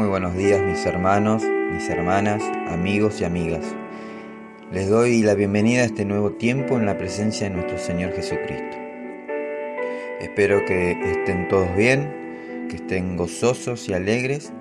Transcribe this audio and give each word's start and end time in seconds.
Muy 0.00 0.08
buenos 0.08 0.34
días 0.34 0.62
mis 0.62 0.86
hermanos, 0.86 1.42
mis 1.70 1.90
hermanas, 1.90 2.42
amigos 2.68 3.20
y 3.20 3.24
amigas. 3.24 3.66
Les 4.72 4.88
doy 4.88 5.20
la 5.20 5.34
bienvenida 5.34 5.82
a 5.82 5.84
este 5.84 6.06
nuevo 6.06 6.32
tiempo 6.32 6.78
en 6.78 6.86
la 6.86 6.96
presencia 6.96 7.46
de 7.46 7.54
nuestro 7.54 7.76
Señor 7.76 8.14
Jesucristo. 8.14 8.78
Espero 10.18 10.64
que 10.64 10.92
estén 10.92 11.48
todos 11.48 11.76
bien, 11.76 12.66
que 12.70 12.76
estén 12.76 13.18
gozosos 13.18 13.90
y 13.90 13.92
alegres, 13.92 14.54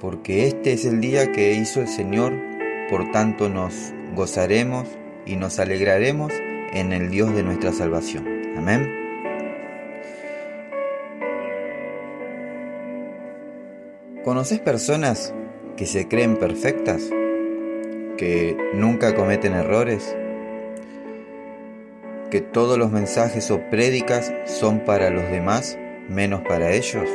porque 0.00 0.46
este 0.46 0.72
es 0.72 0.86
el 0.86 1.02
día 1.02 1.30
que 1.30 1.52
hizo 1.52 1.82
el 1.82 1.88
Señor, 1.88 2.32
por 2.88 3.10
tanto 3.10 3.50
nos 3.50 3.92
gozaremos 4.14 4.88
y 5.26 5.36
nos 5.36 5.58
alegraremos 5.58 6.32
en 6.72 6.94
el 6.94 7.10
Dios 7.10 7.34
de 7.34 7.42
nuestra 7.42 7.70
salvación. 7.74 8.24
Amén. 8.56 9.05
¿Conoces 14.26 14.58
personas 14.58 15.32
que 15.76 15.86
se 15.86 16.08
creen 16.08 16.36
perfectas? 16.36 17.00
¿Que 18.18 18.56
nunca 18.74 19.14
cometen 19.14 19.54
errores? 19.54 20.16
¿Que 22.28 22.40
todos 22.40 22.76
los 22.76 22.90
mensajes 22.90 23.52
o 23.52 23.60
prédicas 23.70 24.34
son 24.46 24.80
para 24.80 25.10
los 25.10 25.30
demás 25.30 25.78
menos 26.08 26.40
para 26.42 26.72
ellos? 26.72 27.08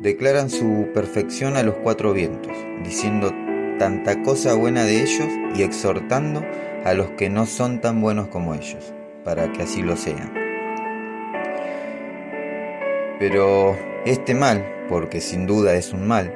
Declaran 0.00 0.48
su 0.48 0.88
perfección 0.94 1.58
a 1.58 1.62
los 1.62 1.74
cuatro 1.74 2.14
vientos, 2.14 2.56
diciendo 2.82 3.30
tanta 3.78 4.22
cosa 4.22 4.54
buena 4.54 4.84
de 4.84 5.02
ellos 5.02 5.28
y 5.54 5.64
exhortando 5.64 6.42
a 6.86 6.94
los 6.94 7.10
que 7.10 7.28
no 7.28 7.44
son 7.44 7.82
tan 7.82 8.00
buenos 8.00 8.28
como 8.28 8.54
ellos, 8.54 8.94
para 9.22 9.52
que 9.52 9.64
así 9.64 9.82
lo 9.82 9.98
sean. 9.98 10.47
Pero 13.18 13.76
este 14.04 14.34
mal 14.34 14.64
porque 14.88 15.20
sin 15.20 15.46
duda 15.46 15.74
es 15.74 15.92
un 15.92 16.06
mal, 16.06 16.32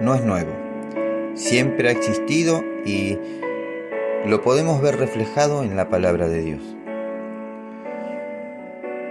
no 0.00 0.14
es 0.14 0.22
nuevo. 0.24 0.50
Siempre 1.34 1.88
ha 1.88 1.92
existido 1.92 2.62
y 2.84 3.18
lo 4.26 4.42
podemos 4.42 4.82
ver 4.82 4.96
reflejado 4.96 5.62
en 5.62 5.76
la 5.76 5.88
palabra 5.88 6.28
de 6.28 6.42
Dios. 6.42 6.62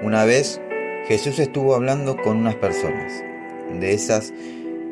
Una 0.03 0.25
vez 0.25 0.61
Jesús 1.07 1.39
estuvo 1.39 1.75
hablando 1.75 2.17
con 2.17 2.37
unas 2.37 2.55
personas, 2.55 3.23
de 3.79 3.93
esas 3.93 4.33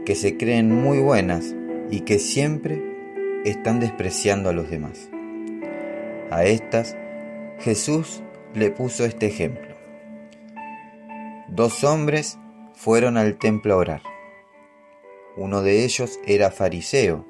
que 0.06 0.16
se 0.16 0.38
creen 0.38 0.72
muy 0.72 1.00
buenas 1.00 1.56
y 1.90 2.02
que 2.02 2.20
siempre 2.20 2.82
están 3.46 3.80
despreciando 3.80 4.50
a 4.50 4.54
los 4.54 4.70
demás. 4.70 5.10
A 6.32 6.46
estas 6.46 6.96
Jesús 7.60 8.24
le 8.54 8.72
puso 8.72 9.06
este 9.06 9.28
ejemplo. 9.28 9.69
Dos 11.52 11.84
hombres 11.84 12.38
fueron 12.76 13.18
al 13.18 13.40
templo 13.40 13.74
a 13.74 13.78
orar. 13.78 14.02
Uno 15.36 15.64
de 15.64 15.84
ellos 15.84 16.20
era 16.28 16.52
fariseo 16.52 17.26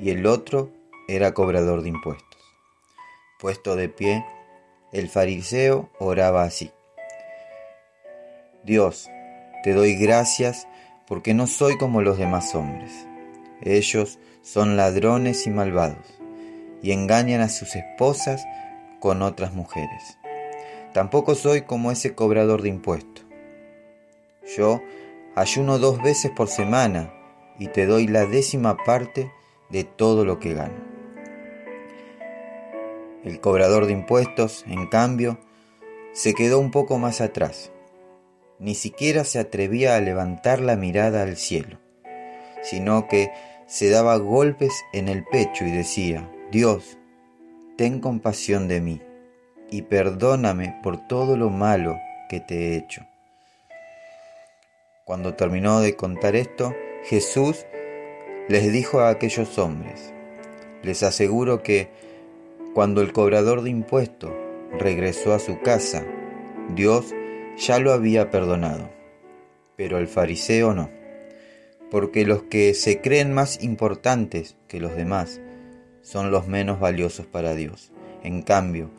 y 0.00 0.10
el 0.10 0.26
otro 0.26 0.70
era 1.06 1.32
cobrador 1.32 1.82
de 1.82 1.90
impuestos. 1.90 2.40
Puesto 3.38 3.76
de 3.76 3.88
pie, 3.88 4.24
el 4.92 5.08
fariseo 5.08 5.90
oraba 6.00 6.42
así. 6.42 6.72
Dios, 8.64 9.08
te 9.62 9.74
doy 9.74 9.94
gracias 9.94 10.66
porque 11.06 11.32
no 11.32 11.46
soy 11.46 11.78
como 11.78 12.02
los 12.02 12.18
demás 12.18 12.54
hombres. 12.56 13.06
Ellos 13.62 14.18
son 14.42 14.76
ladrones 14.76 15.46
y 15.46 15.50
malvados 15.50 16.18
y 16.82 16.90
engañan 16.90 17.42
a 17.42 17.48
sus 17.48 17.76
esposas 17.76 18.44
con 18.98 19.22
otras 19.22 19.52
mujeres. 19.52 20.19
Tampoco 20.92 21.36
soy 21.36 21.62
como 21.62 21.92
ese 21.92 22.14
cobrador 22.14 22.62
de 22.62 22.68
impuestos. 22.68 23.24
Yo 24.56 24.82
ayuno 25.36 25.78
dos 25.78 26.02
veces 26.02 26.32
por 26.32 26.48
semana 26.48 27.14
y 27.58 27.68
te 27.68 27.86
doy 27.86 28.08
la 28.08 28.26
décima 28.26 28.76
parte 28.76 29.30
de 29.68 29.84
todo 29.84 30.24
lo 30.24 30.40
que 30.40 30.54
gano. 30.54 30.90
El 33.22 33.40
cobrador 33.40 33.86
de 33.86 33.92
impuestos, 33.92 34.64
en 34.66 34.88
cambio, 34.88 35.38
se 36.12 36.34
quedó 36.34 36.58
un 36.58 36.72
poco 36.72 36.98
más 36.98 37.20
atrás. 37.20 37.70
Ni 38.58 38.74
siquiera 38.74 39.24
se 39.24 39.38
atrevía 39.38 39.94
a 39.94 40.00
levantar 40.00 40.60
la 40.60 40.74
mirada 40.74 41.22
al 41.22 41.36
cielo, 41.36 41.78
sino 42.62 43.06
que 43.06 43.30
se 43.66 43.90
daba 43.90 44.16
golpes 44.16 44.72
en 44.92 45.08
el 45.08 45.24
pecho 45.24 45.64
y 45.64 45.70
decía, 45.70 46.28
Dios, 46.50 46.98
ten 47.76 48.00
compasión 48.00 48.66
de 48.66 48.80
mí 48.80 49.00
y 49.70 49.82
perdóname 49.82 50.78
por 50.82 51.06
todo 51.06 51.36
lo 51.36 51.50
malo 51.50 51.98
que 52.28 52.40
te 52.40 52.54
he 52.54 52.76
hecho. 52.76 53.02
Cuando 55.04 55.34
terminó 55.34 55.80
de 55.80 55.96
contar 55.96 56.36
esto, 56.36 56.74
Jesús 57.04 57.66
les 58.48 58.72
dijo 58.72 59.00
a 59.00 59.10
aquellos 59.10 59.58
hombres, 59.58 60.12
les 60.82 61.02
aseguro 61.02 61.62
que 61.62 61.88
cuando 62.74 63.00
el 63.00 63.12
cobrador 63.12 63.62
de 63.62 63.70
impuestos 63.70 64.32
regresó 64.78 65.34
a 65.34 65.38
su 65.38 65.60
casa, 65.60 66.04
Dios 66.74 67.14
ya 67.56 67.78
lo 67.78 67.92
había 67.92 68.30
perdonado, 68.30 68.88
pero 69.76 69.98
el 69.98 70.06
fariseo 70.06 70.74
no, 70.74 70.90
porque 71.90 72.24
los 72.24 72.44
que 72.44 72.74
se 72.74 73.00
creen 73.00 73.32
más 73.32 73.62
importantes 73.62 74.56
que 74.68 74.80
los 74.80 74.94
demás 74.94 75.40
son 76.02 76.30
los 76.30 76.46
menos 76.46 76.80
valiosos 76.80 77.26
para 77.26 77.54
Dios. 77.54 77.92
En 78.22 78.42
cambio, 78.42 78.90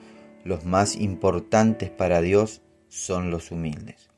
los 0.43 0.65
más 0.65 0.95
importantes 0.95 1.89
para 1.89 2.21
Dios 2.21 2.61
son 2.87 3.31
los 3.31 3.51
humildes. 3.51 4.09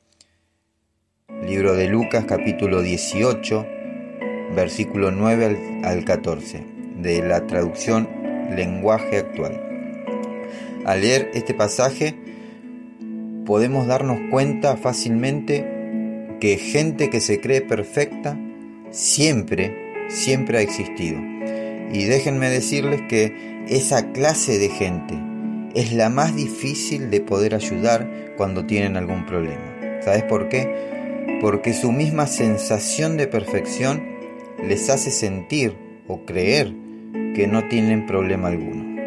Libro 1.45 1.73
de 1.73 1.87
Lucas 1.87 2.25
capítulo 2.25 2.81
18, 2.81 3.65
versículo 4.55 5.11
9 5.11 5.81
al, 5.83 6.05
14, 6.05 6.65
de 6.97 7.21
la 7.21 7.45
traducción 7.47 8.07
lenguaje 8.55 9.17
actual. 9.17 9.61
Al 10.85 11.01
leer 11.01 11.31
este 11.33 11.53
pasaje 11.53 12.15
podemos 13.45 13.87
darnos 13.87 14.19
cuenta 14.31 14.77
fácilmente 14.77 16.37
que 16.39 16.57
gente 16.57 17.09
que 17.09 17.19
se 17.19 17.41
cree 17.41 17.61
perfecta 17.61 18.37
siempre, 18.91 20.07
siempre 20.09 20.59
ha 20.59 20.61
existido. 20.61 21.19
Y 21.91 22.05
déjenme 22.05 22.49
decirles 22.49 23.01
que 23.09 23.65
esa 23.67 24.11
clase 24.11 24.57
de 24.57 24.69
gente 24.69 25.32
es 25.73 25.93
la 25.93 26.09
más 26.09 26.35
difícil 26.35 27.09
de 27.09 27.21
poder 27.21 27.55
ayudar 27.55 28.35
cuando 28.37 28.65
tienen 28.65 28.97
algún 28.97 29.25
problema. 29.25 30.01
¿Sabes 30.01 30.23
por 30.23 30.49
qué? 30.49 30.93
porque 31.43 31.73
su 31.73 31.91
misma 31.91 32.25
sensación 32.25 33.17
de 33.17 33.27
perfección 33.27 34.01
les 34.65 34.89
hace 34.89 35.11
sentir 35.11 35.75
o 36.07 36.23
creer 36.23 36.73
que 37.35 37.49
no 37.51 37.67
tienen 37.67 38.05
problema 38.05 38.47
alguno. 38.47 39.01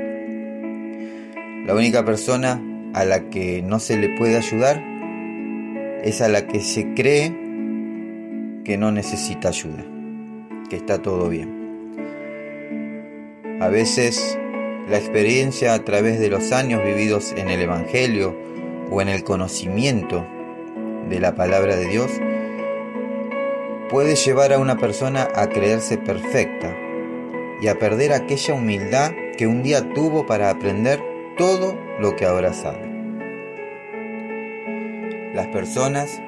La 1.64 1.74
única 1.74 2.04
persona 2.04 2.60
a 2.92 3.06
la 3.06 3.30
que 3.30 3.62
no 3.62 3.78
se 3.78 3.96
le 3.96 4.10
puede 4.18 4.36
ayudar 4.36 4.84
es 6.04 6.20
a 6.20 6.28
la 6.28 6.46
que 6.46 6.60
se 6.60 6.92
cree 6.92 7.32
que 8.66 8.76
no 8.76 8.92
necesita 8.92 9.48
ayuda, 9.48 9.86
que 10.68 10.76
está 10.76 11.00
todo 11.00 11.30
bien. 11.30 11.56
A 13.62 13.68
veces 13.68 14.38
la 14.88 14.98
experiencia 14.98 15.74
a 15.74 15.84
través 15.84 16.20
de 16.20 16.30
los 16.30 16.52
años 16.52 16.82
vividos 16.84 17.32
en 17.36 17.50
el 17.50 17.60
Evangelio 17.60 18.36
o 18.90 19.02
en 19.02 19.08
el 19.08 19.24
conocimiento 19.24 20.24
de 21.08 21.18
la 21.18 21.34
palabra 21.34 21.76
de 21.76 21.86
Dios 21.86 22.10
puede 23.90 24.14
llevar 24.14 24.52
a 24.52 24.58
una 24.58 24.76
persona 24.76 25.28
a 25.34 25.48
creerse 25.48 25.98
perfecta 25.98 26.76
y 27.60 27.68
a 27.68 27.78
perder 27.78 28.12
aquella 28.12 28.54
humildad 28.54 29.12
que 29.36 29.46
un 29.46 29.62
día 29.62 29.92
tuvo 29.92 30.26
para 30.26 30.50
aprender 30.50 31.02
todo 31.36 31.76
lo 31.98 32.14
que 32.16 32.26
ahora 32.26 32.52
sabe. 32.52 32.86
Las 35.34 35.48
personas 35.48 36.20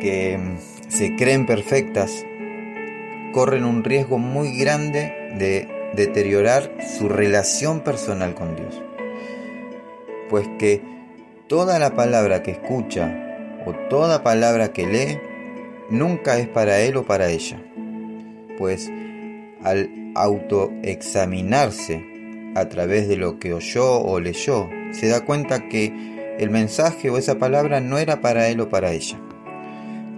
que 0.00 0.38
se 0.88 1.16
creen 1.16 1.46
perfectas 1.46 2.26
corren 3.32 3.64
un 3.64 3.82
riesgo 3.82 4.18
muy 4.18 4.58
grande 4.58 5.12
de 5.38 5.73
deteriorar 5.94 6.76
su 6.98 7.08
relación 7.08 7.80
personal 7.80 8.34
con 8.34 8.56
Dios. 8.56 8.82
Pues 10.28 10.48
que 10.58 10.82
toda 11.48 11.78
la 11.78 11.94
palabra 11.94 12.42
que 12.42 12.52
escucha 12.52 13.60
o 13.66 13.72
toda 13.88 14.22
palabra 14.22 14.72
que 14.72 14.86
lee 14.86 15.18
nunca 15.90 16.38
es 16.38 16.48
para 16.48 16.80
él 16.80 16.96
o 16.96 17.04
para 17.04 17.28
ella, 17.28 17.62
pues 18.58 18.90
al 19.62 20.12
autoexaminarse 20.14 22.04
a 22.54 22.68
través 22.68 23.08
de 23.08 23.16
lo 23.16 23.38
que 23.38 23.52
oyó 23.52 24.00
o 24.00 24.20
leyó, 24.20 24.68
se 24.92 25.08
da 25.08 25.24
cuenta 25.24 25.68
que 25.68 26.36
el 26.38 26.50
mensaje 26.50 27.10
o 27.10 27.18
esa 27.18 27.38
palabra 27.38 27.80
no 27.80 27.98
era 27.98 28.20
para 28.20 28.48
él 28.48 28.60
o 28.60 28.68
para 28.68 28.92
ella, 28.92 29.18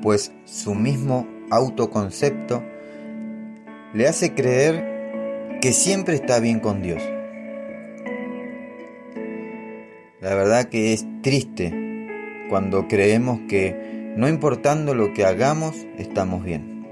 pues 0.02 0.32
su 0.44 0.75
mismo 0.75 1.26
autoconcepto 1.50 2.62
le 3.94 4.06
hace 4.08 4.34
creer 4.34 4.95
que 5.66 5.72
siempre 5.72 6.14
está 6.14 6.38
bien 6.38 6.60
con 6.60 6.80
Dios. 6.80 7.02
La 10.20 10.32
verdad 10.36 10.66
que 10.66 10.92
es 10.92 11.04
triste 11.22 11.74
cuando 12.48 12.86
creemos 12.86 13.40
que 13.48 14.12
no 14.14 14.28
importando 14.28 14.94
lo 14.94 15.12
que 15.12 15.24
hagamos, 15.24 15.74
estamos 15.98 16.44
bien. 16.44 16.86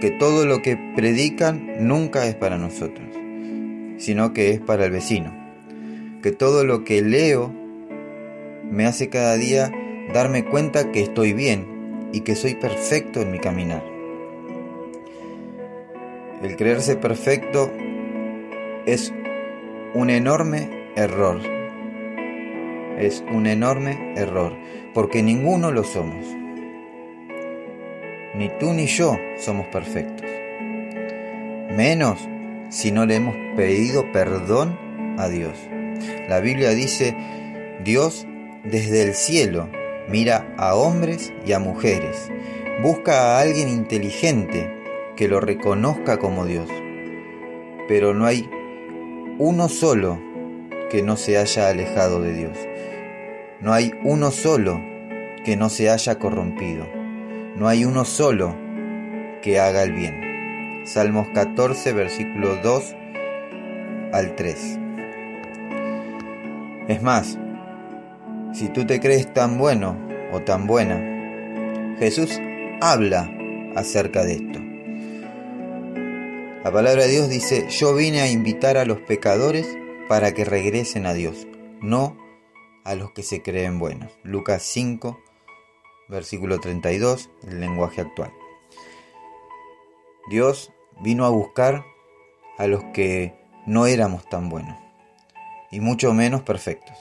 Que 0.00 0.10
todo 0.10 0.44
lo 0.44 0.60
que 0.60 0.76
predican 0.96 1.86
nunca 1.86 2.26
es 2.26 2.34
para 2.34 2.58
nosotros, 2.58 3.06
sino 3.98 4.32
que 4.32 4.50
es 4.50 4.58
para 4.58 4.86
el 4.86 4.90
vecino. 4.90 5.32
Que 6.20 6.32
todo 6.32 6.64
lo 6.64 6.82
que 6.82 7.00
leo 7.00 7.54
me 8.68 8.86
hace 8.86 9.08
cada 9.08 9.36
día 9.36 9.70
darme 10.12 10.44
cuenta 10.44 10.90
que 10.90 11.00
estoy 11.00 11.32
bien 11.32 12.08
y 12.12 12.22
que 12.22 12.34
soy 12.34 12.56
perfecto 12.56 13.20
en 13.20 13.30
mi 13.30 13.38
caminar. 13.38 13.84
El 16.42 16.56
creerse 16.56 16.96
perfecto 16.96 17.70
es 18.86 19.12
un 19.94 20.10
enorme 20.10 20.90
error. 20.96 21.40
Es 22.98 23.24
un 23.32 23.46
enorme 23.46 24.12
error, 24.16 24.56
porque 24.92 25.22
ninguno 25.22 25.72
lo 25.72 25.84
somos. 25.84 26.24
Ni 28.34 28.48
tú 28.60 28.72
ni 28.72 28.86
yo 28.86 29.16
somos 29.38 29.66
perfectos. 29.68 30.28
Menos 31.70 32.28
si 32.68 32.92
no 32.92 33.06
le 33.06 33.16
hemos 33.16 33.36
pedido 33.56 34.10
perdón 34.12 34.78
a 35.18 35.28
Dios. 35.28 35.58
La 36.28 36.40
Biblia 36.40 36.70
dice, 36.70 37.16
Dios 37.82 38.26
desde 38.64 39.02
el 39.02 39.14
cielo 39.14 39.68
mira 40.08 40.54
a 40.56 40.74
hombres 40.74 41.32
y 41.46 41.52
a 41.52 41.58
mujeres, 41.58 42.30
busca 42.82 43.36
a 43.36 43.40
alguien 43.40 43.68
inteligente 43.68 44.70
que 45.16 45.28
lo 45.28 45.40
reconozca 45.40 46.18
como 46.18 46.44
Dios. 46.44 46.68
Pero 47.88 48.14
no 48.14 48.26
hay 48.26 48.48
uno 49.38 49.68
solo 49.68 50.20
que 50.90 51.02
no 51.02 51.16
se 51.16 51.38
haya 51.38 51.68
alejado 51.68 52.20
de 52.20 52.32
Dios. 52.34 52.56
No 53.60 53.72
hay 53.72 53.92
uno 54.04 54.30
solo 54.30 54.80
que 55.44 55.56
no 55.56 55.68
se 55.70 55.90
haya 55.90 56.18
corrompido. 56.18 56.86
No 57.56 57.66
hay 57.66 57.84
uno 57.84 58.04
solo 58.04 58.54
que 59.42 59.58
haga 59.58 59.82
el 59.82 59.92
bien. 59.92 60.84
Salmos 60.86 61.28
14, 61.34 61.92
versículo 61.92 62.56
2 62.62 62.94
al 64.12 64.36
3. 64.36 64.78
Es 66.88 67.02
más, 67.02 67.38
si 68.52 68.68
tú 68.68 68.86
te 68.86 69.00
crees 69.00 69.32
tan 69.32 69.58
bueno 69.58 69.96
o 70.32 70.42
tan 70.42 70.66
buena, 70.66 71.96
Jesús 71.98 72.40
habla 72.80 73.30
acerca 73.74 74.24
de 74.24 74.34
esto. 74.34 74.63
La 76.64 76.72
palabra 76.72 77.02
de 77.02 77.10
Dios 77.10 77.28
dice, 77.28 77.68
yo 77.68 77.94
vine 77.94 78.22
a 78.22 78.30
invitar 78.30 78.78
a 78.78 78.86
los 78.86 78.98
pecadores 78.98 79.76
para 80.08 80.32
que 80.32 80.46
regresen 80.46 81.04
a 81.04 81.12
Dios, 81.12 81.46
no 81.82 82.16
a 82.84 82.94
los 82.94 83.10
que 83.10 83.22
se 83.22 83.42
creen 83.42 83.78
buenos. 83.78 84.10
Lucas 84.22 84.62
5, 84.62 85.20
versículo 86.08 86.60
32, 86.60 87.28
el 87.46 87.60
lenguaje 87.60 88.00
actual. 88.00 88.32
Dios 90.30 90.72
vino 91.02 91.26
a 91.26 91.28
buscar 91.28 91.84
a 92.56 92.66
los 92.66 92.82
que 92.94 93.34
no 93.66 93.86
éramos 93.86 94.26
tan 94.30 94.48
buenos 94.48 94.78
y 95.70 95.80
mucho 95.80 96.14
menos 96.14 96.44
perfectos. 96.44 96.96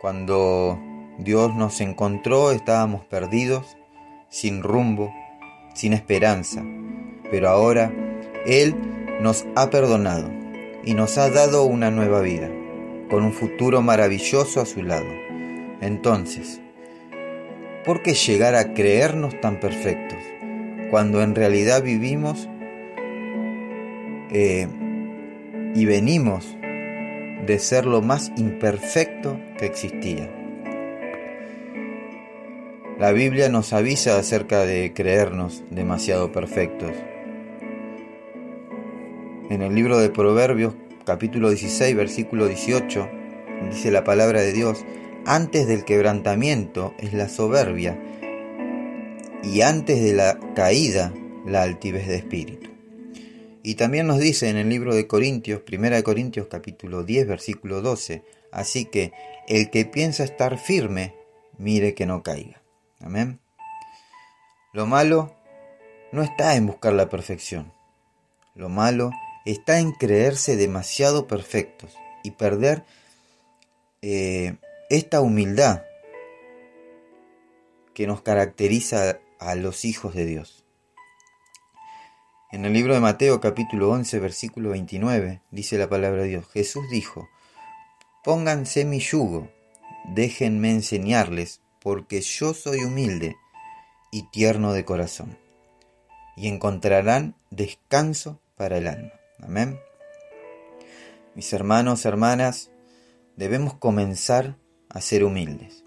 Cuando 0.00 0.76
Dios 1.18 1.54
nos 1.54 1.80
encontró 1.80 2.50
estábamos 2.50 3.04
perdidos, 3.04 3.76
sin 4.28 4.64
rumbo, 4.64 5.14
sin 5.72 5.92
esperanza, 5.92 6.64
pero 7.30 7.48
ahora 7.48 7.92
él 8.46 8.74
nos 9.20 9.44
ha 9.56 9.70
perdonado 9.70 10.30
y 10.84 10.94
nos 10.94 11.18
ha 11.18 11.30
dado 11.30 11.64
una 11.64 11.90
nueva 11.90 12.20
vida, 12.20 12.48
con 13.10 13.24
un 13.24 13.32
futuro 13.32 13.82
maravilloso 13.82 14.60
a 14.60 14.66
su 14.66 14.82
lado. 14.82 15.08
Entonces, 15.80 16.60
¿por 17.84 18.02
qué 18.02 18.14
llegar 18.14 18.54
a 18.54 18.72
creernos 18.72 19.40
tan 19.40 19.58
perfectos 19.58 20.18
cuando 20.90 21.22
en 21.22 21.34
realidad 21.34 21.82
vivimos 21.82 22.48
eh, 24.30 24.68
y 25.74 25.84
venimos 25.84 26.56
de 27.46 27.58
ser 27.58 27.84
lo 27.84 28.00
más 28.00 28.30
imperfecto 28.36 29.40
que 29.58 29.66
existía? 29.66 30.30
La 32.98 33.12
Biblia 33.12 33.48
nos 33.48 33.72
avisa 33.72 34.18
acerca 34.18 34.64
de 34.64 34.94
creernos 34.94 35.64
demasiado 35.70 36.32
perfectos 36.32 36.92
en 39.56 39.62
el 39.62 39.74
libro 39.74 39.96
de 39.96 40.10
Proverbios, 40.10 40.74
capítulo 41.06 41.48
16, 41.48 41.96
versículo 41.96 42.46
18, 42.46 43.08
dice 43.70 43.90
la 43.90 44.04
palabra 44.04 44.42
de 44.42 44.52
Dios, 44.52 44.84
antes 45.24 45.66
del 45.66 45.86
quebrantamiento 45.86 46.92
es 46.98 47.14
la 47.14 47.30
soberbia 47.30 47.98
y 49.42 49.62
antes 49.62 50.02
de 50.02 50.12
la 50.12 50.38
caída 50.54 51.14
la 51.46 51.62
altivez 51.62 52.06
de 52.06 52.16
espíritu. 52.16 52.68
Y 53.62 53.76
también 53.76 54.06
nos 54.06 54.18
dice 54.18 54.50
en 54.50 54.58
el 54.58 54.68
libro 54.68 54.94
de 54.94 55.06
Corintios, 55.06 55.62
1 55.66 56.04
Corintios 56.04 56.48
capítulo 56.48 57.02
10, 57.02 57.26
versículo 57.26 57.80
12, 57.80 58.24
así 58.52 58.84
que 58.84 59.14
el 59.48 59.70
que 59.70 59.86
piensa 59.86 60.22
estar 60.22 60.58
firme, 60.58 61.14
mire 61.56 61.94
que 61.94 62.04
no 62.04 62.22
caiga. 62.22 62.60
Amén. 63.00 63.40
Lo 64.74 64.84
malo 64.84 65.34
no 66.12 66.22
está 66.22 66.56
en 66.56 66.66
buscar 66.66 66.92
la 66.92 67.08
perfección. 67.08 67.72
Lo 68.54 68.68
malo 68.68 69.12
está 69.46 69.78
en 69.78 69.92
creerse 69.92 70.56
demasiado 70.56 71.26
perfectos 71.28 71.96
y 72.24 72.32
perder 72.32 72.84
eh, 74.02 74.56
esta 74.90 75.20
humildad 75.20 75.84
que 77.94 78.06
nos 78.06 78.22
caracteriza 78.22 79.20
a 79.38 79.54
los 79.54 79.84
hijos 79.84 80.14
de 80.14 80.26
Dios. 80.26 80.64
En 82.52 82.64
el 82.64 82.72
libro 82.72 82.94
de 82.94 83.00
Mateo 83.00 83.40
capítulo 83.40 83.90
11 83.90 84.18
versículo 84.18 84.70
29 84.70 85.40
dice 85.50 85.78
la 85.78 85.88
palabra 85.88 86.22
de 86.22 86.28
Dios, 86.28 86.46
Jesús 86.52 86.88
dijo, 86.90 87.28
pónganse 88.24 88.84
mi 88.84 88.98
yugo, 88.98 89.48
déjenme 90.06 90.70
enseñarles, 90.70 91.60
porque 91.80 92.20
yo 92.20 92.52
soy 92.52 92.82
humilde 92.82 93.36
y 94.10 94.28
tierno 94.30 94.72
de 94.72 94.84
corazón, 94.84 95.38
y 96.36 96.48
encontrarán 96.48 97.36
descanso 97.50 98.40
para 98.56 98.78
el 98.78 98.88
alma. 98.88 99.15
Amén. 99.42 99.78
Mis 101.34 101.52
hermanos, 101.52 102.06
hermanas, 102.06 102.70
debemos 103.36 103.74
comenzar 103.74 104.56
a 104.88 105.02
ser 105.02 105.24
humildes, 105.24 105.84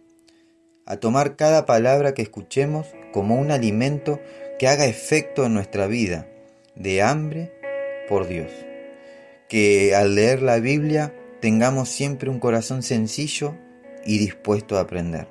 a 0.86 0.98
tomar 0.98 1.36
cada 1.36 1.66
palabra 1.66 2.14
que 2.14 2.22
escuchemos 2.22 2.86
como 3.12 3.36
un 3.36 3.50
alimento 3.50 4.20
que 4.60 4.68
haga 4.68 4.86
efecto 4.86 5.46
en 5.46 5.56
nuestra 5.56 5.88
vida 5.88 6.28
de 6.76 7.02
hambre 7.02 7.52
por 8.08 8.28
Dios. 8.28 8.52
Que 9.48 9.96
al 9.96 10.14
leer 10.14 10.44
la 10.44 10.60
Biblia 10.60 11.16
tengamos 11.42 11.90
siempre 11.90 12.30
un 12.30 12.40
corazón 12.40 12.84
sencillo 12.84 13.56
y 14.06 14.20
dispuesto 14.20 14.78
a 14.78 14.82
aprender. 14.82 15.28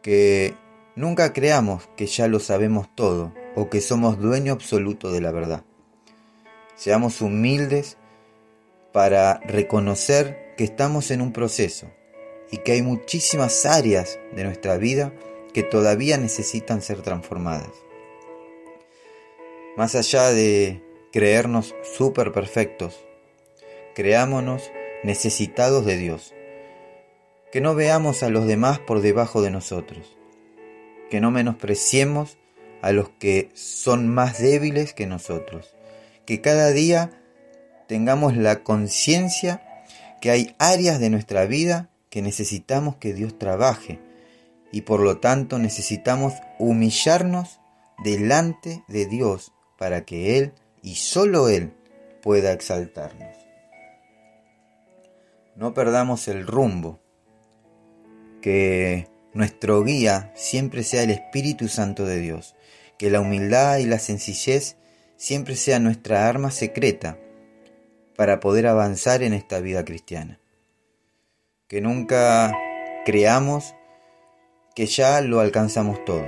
Que 0.00 0.54
nunca 0.94 1.34
creamos 1.34 1.88
que 1.94 2.06
ya 2.06 2.26
lo 2.26 2.40
sabemos 2.40 2.88
todo 2.94 3.34
o 3.54 3.68
que 3.68 3.82
somos 3.82 4.18
dueño 4.18 4.54
absoluto 4.54 5.12
de 5.12 5.20
la 5.20 5.32
verdad 5.32 5.64
Seamos 6.76 7.22
humildes 7.22 7.96
para 8.92 9.40
reconocer 9.40 10.54
que 10.58 10.64
estamos 10.64 11.10
en 11.10 11.22
un 11.22 11.32
proceso 11.32 11.90
y 12.50 12.58
que 12.58 12.72
hay 12.72 12.82
muchísimas 12.82 13.64
áreas 13.64 14.18
de 14.32 14.44
nuestra 14.44 14.76
vida 14.76 15.14
que 15.54 15.62
todavía 15.62 16.18
necesitan 16.18 16.82
ser 16.82 17.00
transformadas. 17.00 17.70
Más 19.78 19.94
allá 19.94 20.30
de 20.32 20.82
creernos 21.12 21.74
súper 21.96 22.32
perfectos, 22.32 23.02
creámonos 23.94 24.70
necesitados 25.02 25.86
de 25.86 25.96
Dios. 25.96 26.34
Que 27.50 27.62
no 27.62 27.74
veamos 27.74 28.22
a 28.22 28.28
los 28.28 28.46
demás 28.46 28.80
por 28.80 29.00
debajo 29.00 29.40
de 29.40 29.50
nosotros. 29.50 30.14
Que 31.10 31.22
no 31.22 31.30
menospreciemos 31.30 32.36
a 32.82 32.92
los 32.92 33.08
que 33.08 33.48
son 33.54 34.08
más 34.08 34.38
débiles 34.42 34.92
que 34.92 35.06
nosotros 35.06 35.75
que 36.26 36.40
cada 36.40 36.70
día 36.72 37.10
tengamos 37.86 38.36
la 38.36 38.62
conciencia 38.62 39.62
que 40.20 40.30
hay 40.30 40.54
áreas 40.58 40.98
de 40.98 41.10
nuestra 41.10 41.46
vida 41.46 41.88
que 42.10 42.22
necesitamos 42.22 42.96
que 42.96 43.14
Dios 43.14 43.38
trabaje. 43.38 44.00
Y 44.72 44.82
por 44.82 45.00
lo 45.00 45.18
tanto 45.18 45.58
necesitamos 45.58 46.34
humillarnos 46.58 47.60
delante 48.02 48.82
de 48.88 49.06
Dios 49.06 49.52
para 49.78 50.04
que 50.04 50.38
Él 50.38 50.52
y 50.82 50.96
solo 50.96 51.48
Él 51.48 51.72
pueda 52.22 52.52
exaltarnos. 52.52 53.36
No 55.54 55.72
perdamos 55.72 56.28
el 56.28 56.46
rumbo, 56.46 57.00
que 58.42 59.08
nuestro 59.32 59.82
guía 59.82 60.32
siempre 60.34 60.82
sea 60.82 61.02
el 61.02 61.10
Espíritu 61.10 61.68
Santo 61.68 62.04
de 62.04 62.18
Dios, 62.18 62.54
que 62.98 63.10
la 63.10 63.20
humildad 63.20 63.78
y 63.78 63.86
la 63.86 63.98
sencillez 63.98 64.76
siempre 65.16 65.56
sea 65.56 65.78
nuestra 65.78 66.28
arma 66.28 66.50
secreta 66.50 67.18
para 68.16 68.40
poder 68.40 68.66
avanzar 68.66 69.22
en 69.22 69.32
esta 69.32 69.60
vida 69.60 69.84
cristiana. 69.84 70.40
Que 71.68 71.80
nunca 71.80 72.52
creamos 73.04 73.74
que 74.74 74.86
ya 74.86 75.20
lo 75.20 75.40
alcanzamos 75.40 76.04
todo, 76.04 76.26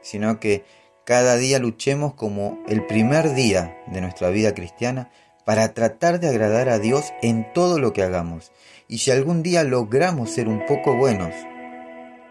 sino 0.00 0.40
que 0.40 0.64
cada 1.04 1.36
día 1.36 1.58
luchemos 1.58 2.14
como 2.14 2.62
el 2.66 2.86
primer 2.86 3.34
día 3.34 3.76
de 3.88 4.00
nuestra 4.00 4.30
vida 4.30 4.54
cristiana 4.54 5.10
para 5.44 5.74
tratar 5.74 6.20
de 6.20 6.28
agradar 6.28 6.68
a 6.68 6.78
Dios 6.78 7.12
en 7.20 7.52
todo 7.52 7.78
lo 7.78 7.92
que 7.92 8.02
hagamos. 8.02 8.52
Y 8.88 8.98
si 8.98 9.10
algún 9.10 9.42
día 9.42 9.64
logramos 9.64 10.30
ser 10.30 10.48
un 10.48 10.64
poco 10.66 10.96
buenos, 10.96 11.34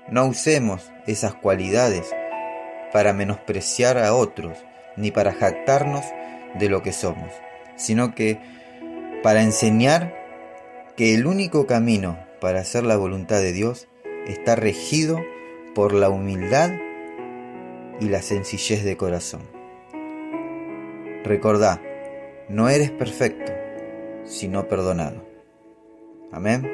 no 0.09 0.25
usemos 0.25 0.91
esas 1.05 1.35
cualidades 1.35 2.09
para 2.91 3.13
menospreciar 3.13 3.97
a 3.97 4.15
otros, 4.15 4.57
ni 4.97 5.11
para 5.11 5.33
jactarnos 5.33 6.05
de 6.59 6.69
lo 6.69 6.83
que 6.83 6.91
somos, 6.91 7.31
sino 7.75 8.13
que 8.15 8.39
para 9.23 9.41
enseñar 9.41 10.13
que 10.95 11.15
el 11.15 11.25
único 11.25 11.65
camino 11.65 12.17
para 12.39 12.59
hacer 12.59 12.83
la 12.83 12.97
voluntad 12.97 13.37
de 13.41 13.53
Dios 13.53 13.87
está 14.27 14.55
regido 14.55 15.19
por 15.73 15.93
la 15.93 16.09
humildad 16.09 16.71
y 17.99 18.09
la 18.09 18.21
sencillez 18.21 18.83
de 18.83 18.97
corazón. 18.97 19.41
Recordá, 21.23 21.81
no 22.49 22.69
eres 22.69 22.91
perfecto, 22.91 23.51
sino 24.25 24.67
perdonado. 24.67 25.25
Amén. 26.31 26.69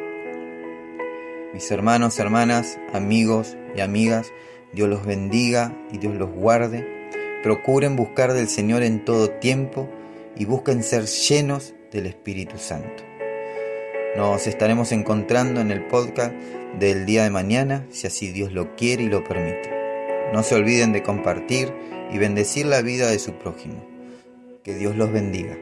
Mis 1.53 1.69
hermanos, 1.71 2.19
hermanas, 2.19 2.79
amigos 2.93 3.57
y 3.75 3.81
amigas, 3.81 4.31
Dios 4.73 4.89
los 4.89 5.05
bendiga 5.05 5.75
y 5.91 5.97
Dios 5.97 6.15
los 6.15 6.29
guarde. 6.31 6.98
Procuren 7.41 7.95
buscar 7.95 8.33
del 8.33 8.49
Señor 8.49 8.83
en 8.83 9.05
todo 9.05 9.29
tiempo 9.29 9.87
y 10.35 10.43
busquen 10.43 10.83
ser 10.83 11.05
llenos 11.05 11.73
del 11.89 12.05
Espíritu 12.05 12.57
Santo. 12.57 13.03
Nos 14.17 14.45
estaremos 14.45 14.91
encontrando 14.91 15.61
en 15.61 15.71
el 15.71 15.85
podcast 15.87 16.33
del 16.77 17.05
día 17.05 17.23
de 17.23 17.29
mañana, 17.29 17.85
si 17.91 18.07
así 18.07 18.31
Dios 18.31 18.51
lo 18.51 18.75
quiere 18.75 19.03
y 19.03 19.09
lo 19.09 19.23
permite. 19.23 19.71
No 20.33 20.43
se 20.43 20.55
olviden 20.55 20.91
de 20.91 21.01
compartir 21.01 21.71
y 22.11 22.17
bendecir 22.17 22.65
la 22.65 22.81
vida 22.81 23.09
de 23.09 23.19
su 23.19 23.31
prójimo. 23.33 23.87
Que 24.63 24.73
Dios 24.73 24.97
los 24.97 25.09
bendiga. 25.11 25.57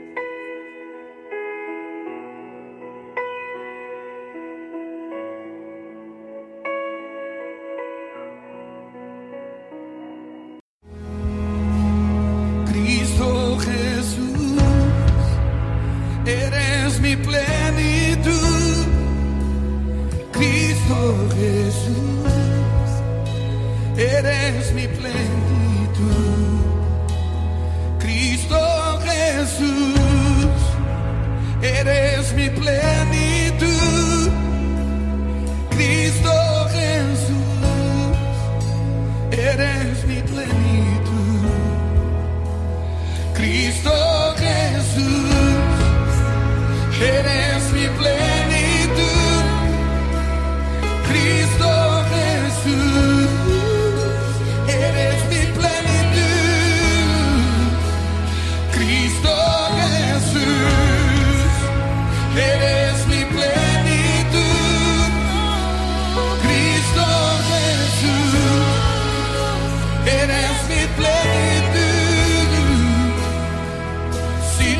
Jesús, 13.59 14.61
eres 16.25 16.99
mi 16.99 17.15
plenitud. 17.15 18.85
Cristo 20.31 21.29
Jesús, 21.35 22.31
eres 23.97 24.73
mi 24.73 24.87
plenitud. 24.87 24.96
Cristo 43.47 43.96